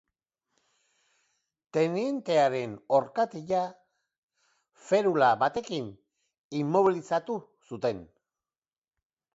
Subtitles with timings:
[1.77, 3.59] Tenientearen orkatila
[4.87, 5.93] ferula batekin
[6.63, 7.39] immobilizatu
[7.73, 8.03] zuten.